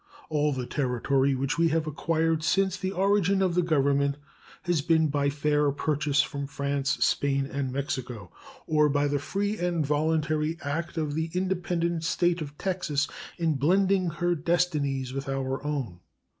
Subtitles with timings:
[0.29, 4.17] All the territory which we have acquired since the origin of the Government
[4.63, 8.31] has been by fair purchase from France, Spain, and Mexico
[8.65, 14.09] or by the free and voluntary act of the independent State of Texas in blending
[14.09, 15.99] her destinies with our own.